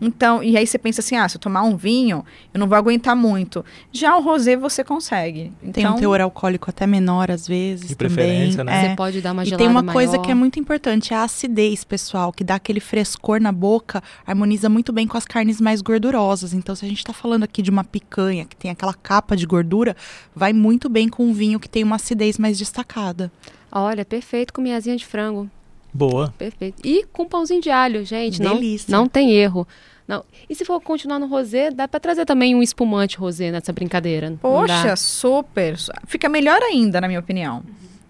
Então, 0.01 0.43
e 0.43 0.57
aí 0.57 0.67
você 0.67 0.79
pensa 0.79 1.01
assim, 1.01 1.17
ah, 1.17 1.29
se 1.29 1.37
eu 1.37 1.41
tomar 1.41 1.63
um 1.63 1.77
vinho, 1.77 2.25
eu 2.53 2.61
não 2.61 2.69
vou 2.69 2.77
aguentar 2.77 3.17
muito. 3.17 3.65
Já 3.93 4.17
o 4.17 4.23
rosé 4.23 4.57
você 4.57 4.85
consegue. 4.85 5.53
Então, 5.63 5.73
tem 5.73 5.85
um 5.85 5.89
então 5.89 6.01
teor 6.01 6.21
alcoólico 6.21 6.69
até 6.69 6.87
menor 6.87 7.31
às 7.31 7.47
vezes 7.47 7.89
de 7.89 7.97
preferência, 7.97 8.59
também. 8.59 8.75
né? 8.75 8.87
É. 8.87 8.89
Você 8.91 8.97
pode 8.97 9.21
dar 9.21 9.33
uma 9.33 9.45
gelada 9.45 9.63
E 9.63 9.67
tem 9.67 9.71
uma 9.71 9.83
maior. 9.83 9.93
coisa 9.93 10.19
que 10.19 10.31
é 10.31 10.35
muito 10.35 10.59
importante, 10.59 11.15
é 11.15 11.17
a 11.17 11.25
acidez, 11.25 11.85
pessoal, 11.85 12.33
que 12.33 12.45
dá 12.45 12.57
aquele 12.57 12.81
frescor 12.81 13.41
na 13.41 13.53
boca, 13.53 14.03
harmoniza 14.27 14.69
muito 14.69 14.93
bem 14.93 15.07
com 15.07 15.17
as 15.17 15.25
carnes 15.25 15.61
mais 15.61 15.81
gordurosas. 15.81 16.53
Então, 16.53 16.75
se 16.75 16.85
a 16.85 16.89
gente 16.89 16.99
está 16.99 17.13
falando 17.13 17.45
aqui 17.45 17.63
de 17.63 17.71
uma 17.71 17.85
picanha 17.85 18.45
que 18.45 18.57
tem 18.57 18.71
aquela 18.71 18.95
capa 18.95 19.37
de 19.37 19.47
gordura, 19.47 19.97
vai 20.35 20.53
muito 20.53 20.89
bem 20.89 21.09
com 21.09 21.25
um 21.25 21.33
vinho 21.33 21.59
que 21.59 21.69
tem 21.69 21.83
uma 21.83 21.97
acidez 21.97 22.39
mais 22.39 22.59
destacada. 22.59 23.33
Olha, 23.71 24.05
perfeito 24.05 24.53
com 24.53 24.61
minhazinha 24.61 24.97
de 24.97 25.05
frango. 25.05 25.51
Boa. 25.97 26.33
Perfeito. 26.37 26.83
E 26.85 27.05
com 27.13 27.27
pãozinho 27.27 27.63
de 27.63 27.71
alho, 27.71 28.05
gente. 28.05 28.39
Delícia. 28.39 28.93
Não, 28.93 29.01
não 29.01 29.09
tem 29.09 29.33
erro. 29.33 29.67
Não. 30.07 30.25
E 30.49 30.55
se 30.55 30.65
for 30.65 30.81
continuar 30.81 31.19
no 31.19 31.27
rosé, 31.27 31.71
dá 31.71 31.89
para 31.89 31.99
trazer 31.99 32.25
também 32.25 32.55
um 32.55 32.63
espumante 32.63 33.17
rosé 33.17 33.51
nessa 33.51 33.73
brincadeira. 33.73 34.33
Poxa, 34.41 34.95
super. 34.95 35.77
Fica 36.07 36.29
melhor 36.29 36.63
ainda, 36.63 37.01
na 37.01 37.09
minha 37.09 37.19
opinião. 37.19 37.63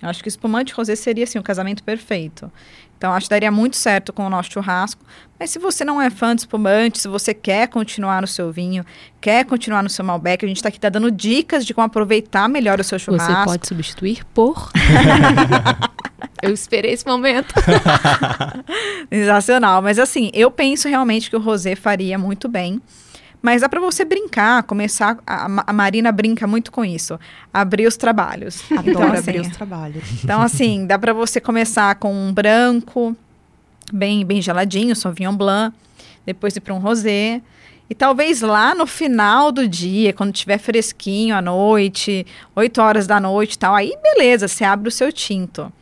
Eu 0.02 0.10
acho 0.10 0.22
que 0.22 0.28
espumante 0.28 0.74
rosé 0.74 0.94
seria 0.94 1.24
assim 1.24 1.38
o 1.38 1.42
casamento 1.42 1.82
perfeito. 1.82 2.52
Então 2.98 3.12
acho 3.12 3.26
que 3.26 3.30
daria 3.30 3.50
muito 3.50 3.76
certo 3.76 4.12
com 4.12 4.26
o 4.26 4.30
nosso 4.30 4.50
churrasco. 4.50 5.02
Mas 5.38 5.50
se 5.50 5.58
você 5.58 5.84
não 5.84 6.00
é 6.00 6.10
fã 6.10 6.34
de 6.34 6.42
espumante, 6.42 6.98
se 6.98 7.08
você 7.08 7.32
quer 7.32 7.68
continuar 7.68 8.20
no 8.20 8.26
seu 8.26 8.50
vinho, 8.50 8.84
quer 9.20 9.44
continuar 9.44 9.82
no 9.82 9.88
seu 9.88 10.04
Malbec, 10.04 10.44
a 10.44 10.48
gente 10.48 10.58
está 10.58 10.68
aqui 10.68 10.80
tá 10.80 10.88
dando 10.88 11.10
dicas 11.10 11.64
de 11.64 11.72
como 11.72 11.86
aproveitar 11.86 12.48
melhor 12.48 12.80
o 12.80 12.84
seu 12.84 12.98
churrasco. 12.98 13.32
Você 13.32 13.44
pode 13.44 13.68
substituir 13.68 14.24
por 14.34 14.70
Eu 16.42 16.52
esperei 16.52 16.92
esse 16.92 17.06
momento. 17.06 17.54
Sensacional. 19.10 19.80
Mas 19.82 19.98
assim, 19.98 20.30
eu 20.34 20.50
penso 20.50 20.88
realmente 20.88 21.30
que 21.30 21.36
o 21.36 21.40
rosé 21.40 21.74
faria 21.74 22.18
muito 22.18 22.48
bem. 22.48 22.80
Mas 23.42 23.60
dá 23.60 23.68
para 23.68 23.80
você 23.80 24.04
brincar, 24.04 24.62
começar. 24.64 25.18
A, 25.26 25.44
a, 25.68 25.72
Marina 25.72 26.10
brinca 26.10 26.46
muito 26.46 26.72
com 26.72 26.84
isso. 26.84 27.18
Abrir 27.52 27.86
os 27.86 27.96
trabalhos. 27.96 28.64
Adoro 28.72 28.90
então, 28.90 29.12
assim, 29.12 29.18
abrir 29.18 29.40
os 29.40 29.48
trabalhos. 29.48 30.04
Então, 30.24 30.42
assim, 30.42 30.84
dá 30.88 30.98
para 30.98 31.12
você 31.12 31.40
começar 31.40 31.94
com 31.96 32.12
um 32.12 32.32
branco, 32.32 33.16
bem, 33.92 34.24
bem 34.24 34.42
geladinho, 34.42 34.96
Sauvignon 34.96 35.36
Blanc. 35.36 35.76
Depois 36.24 36.56
ir 36.56 36.60
para 36.60 36.74
um 36.74 36.78
rosé. 36.78 37.40
E 37.88 37.94
talvez 37.94 38.40
lá 38.40 38.74
no 38.74 38.84
final 38.84 39.52
do 39.52 39.68
dia, 39.68 40.12
quando 40.12 40.32
tiver 40.32 40.58
fresquinho 40.58 41.36
à 41.36 41.40
noite, 41.40 42.26
8 42.54 42.82
horas 42.82 43.06
da 43.06 43.20
noite 43.20 43.52
e 43.52 43.58
tal, 43.58 43.76
aí 43.76 43.96
beleza, 44.02 44.48
você 44.48 44.64
abre 44.64 44.88
o 44.88 44.92
seu 44.92 45.12
tinto. 45.12 45.72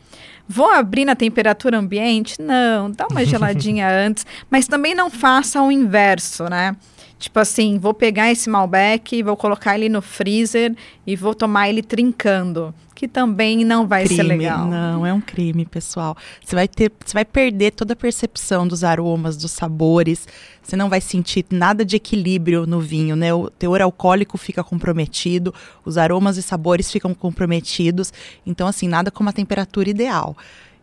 Vou 0.47 0.69
abrir 0.71 1.05
na 1.05 1.15
temperatura 1.15 1.77
ambiente? 1.77 2.41
Não, 2.41 2.91
dá 2.91 3.07
uma 3.09 3.23
geladinha 3.25 3.89
antes, 3.89 4.25
mas 4.49 4.67
também 4.67 4.93
não 4.93 5.09
faça 5.09 5.61
o 5.61 5.71
inverso, 5.71 6.45
né? 6.45 6.75
Tipo 7.17 7.39
assim, 7.39 7.79
vou 7.79 7.93
pegar 7.93 8.31
esse 8.31 8.49
Malbec, 8.49 9.23
vou 9.23 9.37
colocar 9.37 9.75
ele 9.75 9.89
no 9.89 10.01
freezer 10.01 10.75
e 11.07 11.15
vou 11.15 11.33
tomar 11.33 11.69
ele 11.69 11.81
trincando 11.81 12.73
que 12.95 13.09
também 13.09 13.65
não 13.65 13.85
vai 13.85 14.05
crime, 14.05 14.15
ser 14.15 14.23
legal. 14.23 14.65
Não, 14.65 15.05
é 15.05 15.13
um 15.13 15.19
crime, 15.19 15.65
pessoal. 15.65 16.15
Você 16.43 16.55
vai 16.55 16.65
ter, 16.65 16.89
você 17.03 17.13
vai 17.13 17.25
perder 17.25 17.71
toda 17.71 17.91
a 17.91 17.95
percepção 17.95 18.65
dos 18.65 18.85
aromas, 18.85 19.35
dos 19.35 19.51
sabores. 19.51 20.25
Você 20.63 20.77
não 20.77 20.89
vai 20.89 21.01
sentir 21.01 21.45
nada 21.51 21.83
de 21.83 21.97
equilíbrio 21.97 22.65
no 22.65 22.79
vinho, 22.79 23.15
né? 23.17 23.33
O 23.33 23.49
teor 23.49 23.81
alcoólico 23.81 24.37
fica 24.37 24.63
comprometido, 24.63 25.53
os 25.83 25.97
aromas 25.97 26.37
e 26.37 26.41
sabores 26.41 26.89
ficam 26.89 27.13
comprometidos. 27.13 28.13
Então, 28.45 28.65
assim, 28.65 28.87
nada 28.87 29.11
como 29.11 29.29
a 29.29 29.33
temperatura 29.33 29.89
ideal. 29.89 30.35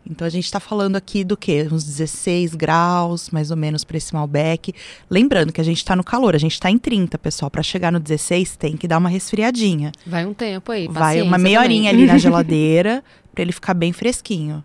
Então 0.09 0.27
a 0.27 0.29
gente 0.29 0.45
está 0.45 0.59
falando 0.59 0.95
aqui 0.95 1.23
do 1.23 1.37
que? 1.37 1.63
Uns 1.71 1.83
16 1.83 2.55
graus, 2.55 3.29
mais 3.29 3.51
ou 3.51 3.57
menos, 3.57 3.83
para 3.83 3.97
esse 3.97 4.13
Malbec. 4.13 4.73
Lembrando 5.09 5.53
que 5.53 5.61
a 5.61 5.63
gente 5.63 5.77
está 5.77 5.95
no 5.95 6.03
calor, 6.03 6.35
a 6.35 6.37
gente 6.39 6.53
está 6.53 6.69
em 6.69 6.77
30, 6.77 7.17
pessoal. 7.17 7.49
Para 7.49 7.63
chegar 7.63 7.91
no 7.91 7.99
16, 7.99 8.55
tem 8.57 8.75
que 8.75 8.87
dar 8.87 8.97
uma 8.97 9.09
resfriadinha. 9.09 9.91
Vai 10.05 10.25
um 10.25 10.33
tempo 10.33 10.71
aí, 10.71 10.87
Vai 10.87 11.21
uma 11.21 11.37
meia 11.37 11.61
horinha 11.61 11.89
ali 11.89 12.05
na 12.05 12.17
geladeira, 12.17 13.03
para 13.33 13.41
ele 13.41 13.51
ficar 13.51 13.73
bem 13.73 13.93
fresquinho. 13.93 14.63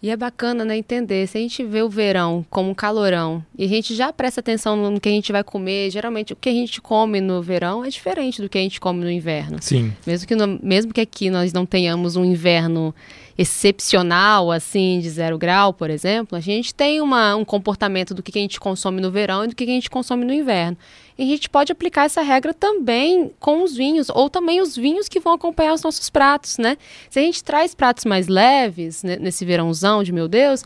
E 0.00 0.10
é 0.10 0.16
bacana, 0.16 0.64
né, 0.64 0.76
entender. 0.76 1.26
Se 1.26 1.38
a 1.38 1.40
gente 1.40 1.64
vê 1.64 1.82
o 1.82 1.88
verão 1.88 2.46
como 2.48 2.70
um 2.70 2.74
calorão 2.74 3.44
e 3.56 3.64
a 3.64 3.68
gente 3.68 3.96
já 3.96 4.12
presta 4.12 4.40
atenção 4.40 4.76
no 4.76 5.00
que 5.00 5.08
a 5.08 5.12
gente 5.12 5.32
vai 5.32 5.42
comer, 5.42 5.90
geralmente 5.90 6.32
o 6.32 6.36
que 6.36 6.48
a 6.48 6.52
gente 6.52 6.80
come 6.80 7.20
no 7.20 7.42
verão 7.42 7.84
é 7.84 7.88
diferente 7.88 8.40
do 8.40 8.48
que 8.48 8.56
a 8.58 8.60
gente 8.60 8.78
come 8.78 9.00
no 9.00 9.10
inverno. 9.10 9.58
Sim. 9.60 9.92
Mesmo 10.06 10.28
que, 10.28 10.36
no, 10.36 10.60
mesmo 10.62 10.92
que 10.92 11.00
aqui 11.00 11.30
nós 11.30 11.52
não 11.52 11.66
tenhamos 11.66 12.14
um 12.14 12.24
inverno 12.24 12.94
excepcional, 13.38 14.50
assim, 14.50 14.98
de 14.98 15.08
zero 15.08 15.38
grau, 15.38 15.72
por 15.72 15.88
exemplo, 15.88 16.36
a 16.36 16.40
gente 16.40 16.74
tem 16.74 17.00
uma, 17.00 17.36
um 17.36 17.44
comportamento 17.44 18.12
do 18.12 18.20
que 18.20 18.36
a 18.36 18.42
gente 18.42 18.58
consome 18.58 19.00
no 19.00 19.12
verão 19.12 19.44
e 19.44 19.46
do 19.46 19.54
que 19.54 19.62
a 19.62 19.66
gente 19.68 19.88
consome 19.88 20.24
no 20.24 20.32
inverno. 20.32 20.76
E 21.16 21.22
a 21.22 21.26
gente 21.26 21.48
pode 21.48 21.70
aplicar 21.70 22.04
essa 22.04 22.20
regra 22.20 22.52
também 22.52 23.30
com 23.38 23.62
os 23.62 23.76
vinhos, 23.76 24.08
ou 24.08 24.28
também 24.28 24.60
os 24.60 24.74
vinhos 24.74 25.08
que 25.08 25.20
vão 25.20 25.34
acompanhar 25.34 25.72
os 25.72 25.82
nossos 25.82 26.10
pratos, 26.10 26.58
né? 26.58 26.76
Se 27.08 27.20
a 27.20 27.22
gente 27.22 27.44
traz 27.44 27.76
pratos 27.76 28.04
mais 28.04 28.26
leves, 28.26 29.04
né, 29.04 29.16
nesse 29.20 29.44
verãozão 29.44 30.02
de 30.02 30.12
meu 30.12 30.26
Deus, 30.26 30.64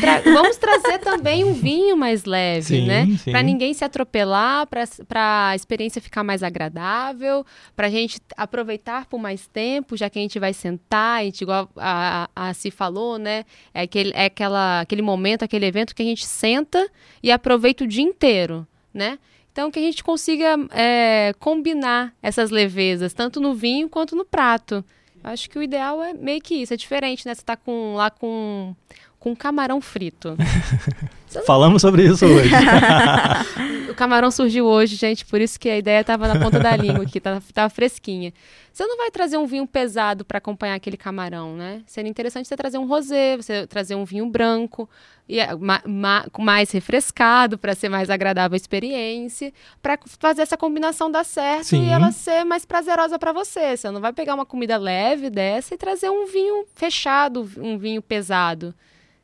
Tra 0.00 0.20
vamos 0.20 0.56
trazer 0.56 0.98
também 0.98 1.44
um 1.44 1.52
vinho 1.52 1.96
mais 1.96 2.24
leve, 2.24 2.62
sim, 2.62 2.86
né? 2.86 3.06
Para 3.24 3.42
ninguém 3.42 3.74
se 3.74 3.84
atropelar, 3.84 4.66
para 4.66 5.48
a 5.50 5.54
experiência 5.54 6.00
ficar 6.00 6.24
mais 6.24 6.42
agradável, 6.42 7.44
para 7.76 7.88
a 7.88 7.90
gente 7.90 8.18
aproveitar 8.36 9.06
por 9.06 9.20
mais 9.20 9.46
tempo, 9.46 9.96
já 9.96 10.08
que 10.08 10.18
a 10.18 10.22
gente 10.22 10.38
vai 10.38 10.54
sentar, 10.54 11.20
a 11.20 11.24
gente, 11.24 11.42
igual 11.42 11.68
a, 11.76 12.28
a, 12.34 12.48
a 12.48 12.54
se 12.54 12.70
falou, 12.70 13.18
né? 13.18 13.44
É, 13.74 13.82
aquele, 13.82 14.12
é 14.14 14.26
aquela, 14.26 14.80
aquele 14.80 15.02
momento, 15.02 15.42
aquele 15.42 15.66
evento 15.66 15.94
que 15.94 16.02
a 16.02 16.06
gente 16.06 16.24
senta 16.24 16.88
e 17.22 17.30
aproveita 17.30 17.84
o 17.84 17.86
dia 17.86 18.02
inteiro, 18.02 18.66
né? 18.94 19.18
Então, 19.52 19.70
que 19.70 19.78
a 19.78 19.82
gente 19.82 20.02
consiga 20.02 20.56
é, 20.70 21.34
combinar 21.38 22.14
essas 22.22 22.50
levezas, 22.50 23.12
tanto 23.12 23.38
no 23.38 23.52
vinho 23.52 23.90
quanto 23.90 24.16
no 24.16 24.24
prato. 24.24 24.82
Acho 25.22 25.48
que 25.48 25.58
o 25.58 25.62
ideal 25.62 26.02
é 26.02 26.14
meio 26.14 26.40
que 26.40 26.54
isso, 26.54 26.74
é 26.74 26.76
diferente, 26.76 27.26
né? 27.26 27.34
Você 27.34 27.42
tá 27.42 27.56
com, 27.56 27.94
lá 27.94 28.10
com 28.10 28.74
com 29.22 29.36
camarão 29.36 29.80
frito. 29.80 30.36
Falamos 31.46 31.80
sobre 31.80 32.04
isso 32.04 32.26
hoje. 32.26 32.50
o 33.88 33.94
camarão 33.94 34.32
surgiu 34.32 34.66
hoje, 34.66 34.96
gente, 34.96 35.24
por 35.24 35.40
isso 35.40 35.60
que 35.60 35.70
a 35.70 35.78
ideia 35.78 36.00
estava 36.00 36.26
na 36.26 36.40
ponta 36.40 36.58
da 36.58 36.74
língua 36.76 37.04
aqui, 37.04 37.20
tava, 37.20 37.40
tava 37.54 37.70
fresquinha. 37.70 38.34
Você 38.72 38.84
não 38.84 38.96
vai 38.96 39.12
trazer 39.12 39.36
um 39.36 39.46
vinho 39.46 39.64
pesado 39.64 40.24
para 40.24 40.38
acompanhar 40.38 40.74
aquele 40.74 40.96
camarão, 40.96 41.54
né? 41.54 41.82
Seria 41.86 42.10
interessante 42.10 42.48
você 42.48 42.56
trazer 42.56 42.78
um 42.78 42.86
rosé, 42.86 43.36
você 43.36 43.64
trazer 43.64 43.94
um 43.94 44.04
vinho 44.04 44.26
branco, 44.26 44.90
e 45.28 45.38
é, 45.38 45.54
ma, 45.54 45.80
ma, 45.86 46.26
mais 46.40 46.72
refrescado 46.72 47.56
para 47.56 47.76
ser 47.76 47.88
mais 47.88 48.10
agradável 48.10 48.54
a 48.54 48.56
experiência, 48.56 49.52
para 49.80 50.00
fazer 50.18 50.42
essa 50.42 50.56
combinação 50.56 51.08
dar 51.08 51.24
certo 51.24 51.66
Sim. 51.66 51.86
e 51.86 51.90
ela 51.90 52.10
ser 52.10 52.42
mais 52.44 52.66
prazerosa 52.66 53.20
para 53.20 53.32
você. 53.32 53.76
Você 53.76 53.88
não 53.88 54.00
vai 54.00 54.12
pegar 54.12 54.34
uma 54.34 54.44
comida 54.44 54.76
leve 54.76 55.30
dessa 55.30 55.74
e 55.74 55.78
trazer 55.78 56.10
um 56.10 56.26
vinho 56.26 56.64
fechado, 56.74 57.48
um 57.58 57.78
vinho 57.78 58.02
pesado. 58.02 58.74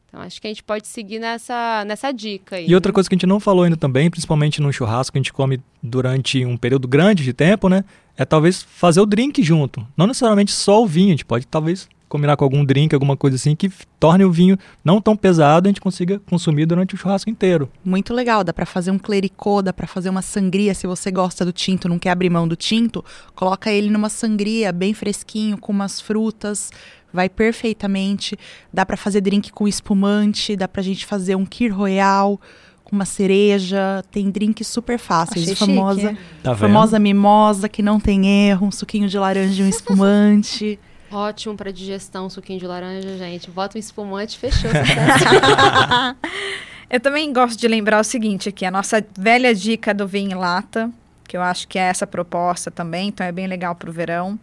Então, 0.09 0.23
acho 0.23 0.41
que 0.41 0.47
a 0.47 0.51
gente 0.51 0.63
pode 0.63 0.89
seguir 0.89 1.19
nessa, 1.19 1.85
nessa 1.87 2.11
dica 2.11 2.57
aí. 2.57 2.67
E 2.67 2.75
outra 2.75 2.93
coisa 2.93 3.09
que 3.09 3.15
a 3.15 3.17
gente 3.17 3.27
não 3.27 3.39
falou 3.39 3.65
ainda 3.65 3.77
também, 3.77 4.11
principalmente 4.11 4.61
no 4.61 4.73
churrasco 4.73 5.13
que 5.13 5.19
a 5.19 5.21
gente 5.21 5.33
come 5.33 5.61
durante 5.83 6.45
um 6.47 6.57
período 6.57 6.89
grande 6.89 7.23
de 7.23 7.35
tempo, 7.35 7.69
né? 7.69 7.85
É 8.17 8.25
talvez 8.25 8.63
fazer 8.63 9.01
o 9.01 9.07
drink 9.07 9.43
junto. 9.43 9.87
Não 9.97 10.07
necessariamente 10.07 10.51
só 10.51 10.83
o 10.83 10.87
vinho, 10.87 11.09
a 11.09 11.11
gente 11.11 11.27
pode 11.27 11.47
talvez 11.47 11.89
combinar 12.09 12.37
com 12.37 12.45
algum 12.45 12.65
drink, 12.65 12.95
alguma 12.95 13.17
coisa 13.17 13.37
assim, 13.37 13.55
que 13.55 13.71
torne 14.01 14.25
o 14.25 14.33
vinho 14.33 14.59
não 14.85 15.01
tão 15.01 15.17
pesado 15.17 15.67
e 15.67 15.69
a 15.69 15.71
gente 15.71 15.81
consiga 15.81 16.19
consumir 16.21 16.67
durante 16.67 16.95
o 16.95 16.99
churrasco 16.99 17.31
inteiro. 17.31 17.71
Muito 17.85 18.15
legal, 18.15 18.43
dá 18.43 18.53
para 18.53 18.67
fazer 18.67 18.91
um 18.91 18.99
clericô, 18.99 19.63
dá 19.63 19.73
para 19.73 19.87
fazer 19.87 20.09
uma 20.09 20.23
sangria, 20.23 20.75
se 20.75 20.87
você 20.87 21.11
gosta 21.11 21.45
do 21.45 21.53
tinto, 21.53 21.89
não 21.89 21.99
quer 21.99 22.11
abrir 22.11 22.31
mão 22.31 22.49
do 22.49 22.57
tinto, 22.57 23.05
coloca 23.35 23.71
ele 23.71 23.91
numa 23.91 24.09
sangria 24.09 24.73
bem 24.73 24.95
fresquinho, 24.95 25.59
com 25.59 25.73
umas 25.73 26.01
frutas, 26.01 26.71
vai 27.13 27.29
perfeitamente. 27.29 28.39
Dá 28.73 28.85
para 28.85 28.97
fazer 28.97 29.21
drink 29.21 29.53
com 29.53 29.67
espumante, 29.67 30.57
dá 30.57 30.69
pra 30.69 30.83
gente 30.83 31.07
fazer 31.07 31.35
um 31.35 31.45
Kir 31.45 31.75
Royal 31.75 32.41
com 32.89 32.97
uma 32.97 33.05
cereja, 33.05 34.03
tem 34.11 34.31
drinks 34.31 34.67
super 34.67 34.99
fáceis. 34.99 35.43
Achei 35.43 35.55
famosa, 35.55 36.17
tá 36.43 36.57
famosa 36.57 36.99
mimosa 36.99 37.69
que 37.69 37.83
não 37.83 38.01
tem 38.01 38.49
erro, 38.49 38.67
um 38.67 38.71
suquinho 38.71 39.07
de 39.07 39.19
laranja 39.19 39.63
e 39.63 39.67
um 39.67 39.69
espumante. 39.69 40.79
Ótimo 41.11 41.57
para 41.57 41.73
digestão, 41.73 42.29
suquinho 42.29 42.59
de 42.59 42.67
laranja, 42.67 43.17
gente. 43.17 43.51
Bota 43.51 43.79
um 43.79 43.81
espumante, 43.81 44.39
fechou. 44.39 44.71
eu 46.91 47.01
também 47.01 47.33
gosto 47.33 47.59
de 47.59 47.67
lembrar 47.67 48.01
o 48.01 48.05
seguinte 48.05 48.49
aqui, 48.49 48.65
a 48.65 48.71
nossa 48.71 49.05
velha 49.17 49.55
dica 49.55 49.95
do 49.95 50.07
vinho 50.07 50.33
em 50.33 50.35
lata, 50.35 50.91
que 51.27 51.37
eu 51.37 51.43
acho 51.43 51.67
que 51.67 51.79
é 51.79 51.83
essa 51.83 52.07
proposta 52.07 52.71
também, 52.71 53.09
então 53.09 53.27
é 53.27 53.33
bem 53.33 53.47
legal 53.47 53.75
para 53.75 53.89
o 53.89 53.93
verão. 53.93 54.39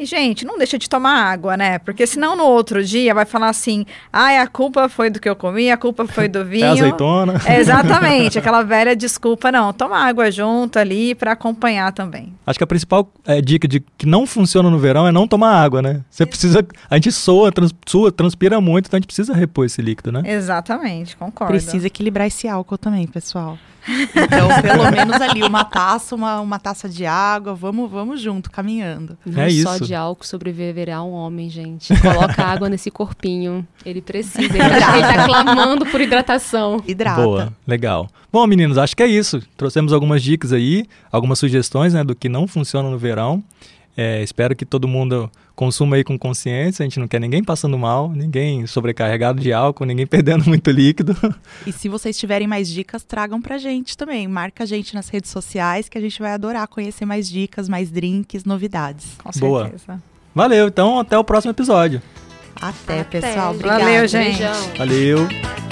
E, 0.00 0.06
gente, 0.06 0.46
não 0.46 0.56
deixa 0.56 0.78
de 0.78 0.88
tomar 0.88 1.30
água, 1.30 1.58
né? 1.58 1.78
Porque 1.78 2.06
senão 2.06 2.34
no 2.34 2.44
outro 2.44 2.82
dia 2.82 3.12
vai 3.12 3.26
falar 3.26 3.50
assim: 3.50 3.84
ai, 4.10 4.38
a 4.38 4.46
culpa 4.46 4.88
foi 4.88 5.10
do 5.10 5.20
que 5.20 5.28
eu 5.28 5.36
comi, 5.36 5.70
a 5.70 5.76
culpa 5.76 6.06
foi 6.06 6.26
do 6.26 6.42
vinho. 6.46 6.64
É 6.64 6.70
azeitona. 6.70 7.34
É, 7.44 7.60
exatamente, 7.60 8.38
aquela 8.38 8.62
velha 8.62 8.96
desculpa. 8.96 9.52
Não, 9.52 9.74
toma 9.74 9.98
água 9.98 10.30
junto 10.30 10.78
ali 10.78 11.14
para 11.14 11.32
acompanhar 11.32 11.92
também. 11.92 12.32
Acho 12.46 12.58
que 12.58 12.64
a 12.64 12.66
principal 12.66 13.12
é, 13.26 13.42
dica 13.42 13.68
de 13.68 13.80
que 13.98 14.06
não 14.06 14.26
funciona 14.26 14.70
no 14.70 14.78
verão 14.78 15.06
é 15.06 15.12
não 15.12 15.28
tomar 15.28 15.52
água, 15.62 15.82
né? 15.82 16.00
Você 16.08 16.24
precisa. 16.24 16.66
A 16.88 16.94
gente 16.94 17.12
soa, 17.12 17.52
trans, 17.52 17.74
sua, 17.84 18.10
transpira 18.10 18.58
muito, 18.58 18.86
então 18.86 18.96
a 18.96 19.00
gente 19.00 19.06
precisa 19.06 19.34
repor 19.34 19.66
esse 19.66 19.82
líquido, 19.82 20.10
né? 20.10 20.22
Exatamente, 20.24 21.14
concordo. 21.14 21.52
Precisa 21.52 21.86
equilibrar 21.86 22.26
esse 22.26 22.48
álcool 22.48 22.78
também, 22.78 23.06
pessoal. 23.06 23.58
Então, 23.88 24.48
pelo 24.62 24.90
menos 24.90 25.20
ali, 25.20 25.42
uma 25.42 25.64
taça, 25.64 26.14
uma, 26.14 26.40
uma 26.40 26.58
taça 26.58 26.88
de 26.88 27.06
água, 27.06 27.54
vamos, 27.54 27.90
vamos 27.90 28.20
junto, 28.20 28.50
caminhando. 28.50 29.16
Não 29.24 29.42
é 29.42 29.48
isso. 29.48 29.62
só 29.62 29.78
de 29.78 29.94
álcool 29.94 30.24
sobreviverá 30.24 31.02
um 31.02 31.12
homem, 31.12 31.48
gente. 31.48 31.94
Coloca 32.00 32.44
água 32.44 32.68
nesse 32.68 32.90
corpinho. 32.90 33.66
Ele 33.84 34.00
precisa, 34.00 34.44
ele 34.44 34.58
tá, 34.58 34.98
ele 34.98 35.06
tá 35.06 35.24
clamando 35.26 35.86
por 35.86 36.00
hidratação. 36.00 36.82
Hidrata. 36.86 37.22
Boa, 37.22 37.52
legal. 37.66 38.08
Bom, 38.32 38.46
meninos, 38.46 38.78
acho 38.78 38.96
que 38.96 39.02
é 39.02 39.06
isso. 39.06 39.42
Trouxemos 39.56 39.92
algumas 39.92 40.22
dicas 40.22 40.52
aí, 40.52 40.86
algumas 41.10 41.38
sugestões, 41.38 41.94
né, 41.94 42.04
do 42.04 42.14
que 42.14 42.28
não 42.28 42.46
funciona 42.46 42.88
no 42.88 42.98
verão. 42.98 43.42
É, 44.02 44.22
espero 44.22 44.56
que 44.56 44.64
todo 44.64 44.88
mundo 44.88 45.30
consuma 45.54 45.96
aí 45.96 46.02
com 46.02 46.18
consciência. 46.18 46.82
A 46.82 46.88
gente 46.88 46.98
não 46.98 47.06
quer 47.06 47.20
ninguém 47.20 47.44
passando 47.44 47.76
mal, 47.76 48.10
ninguém 48.10 48.66
sobrecarregado 48.66 49.42
de 49.42 49.52
álcool, 49.52 49.84
ninguém 49.84 50.06
perdendo 50.08 50.46
muito 50.46 50.70
líquido. 50.70 51.14
E 51.66 51.72
se 51.72 51.88
vocês 51.90 52.16
tiverem 52.16 52.46
mais 52.46 52.68
dicas, 52.68 53.04
tragam 53.04 53.42
pra 53.42 53.58
gente 53.58 53.98
também. 53.98 54.26
Marca 54.26 54.64
a 54.64 54.66
gente 54.66 54.94
nas 54.94 55.10
redes 55.10 55.30
sociais 55.30 55.88
que 55.88 55.98
a 55.98 56.00
gente 56.00 56.18
vai 56.18 56.32
adorar 56.32 56.66
conhecer 56.66 57.04
mais 57.04 57.28
dicas, 57.28 57.68
mais 57.68 57.90
drinks, 57.90 58.44
novidades. 58.44 59.06
Com 59.22 59.30
certeza. 59.30 59.84
Boa. 59.86 60.02
Valeu, 60.34 60.68
então 60.68 60.98
até 60.98 61.18
o 61.18 61.24
próximo 61.24 61.50
episódio. 61.50 62.00
Até, 62.56 63.00
até. 63.00 63.20
pessoal. 63.20 63.52
Obrigada. 63.52 63.84
Valeu, 63.84 64.08
gente. 64.08 64.42
Valeu. 64.78 65.69